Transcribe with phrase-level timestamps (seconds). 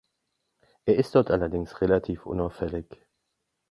[0.85, 3.05] Er ist dort allerdings relativ unauffällig.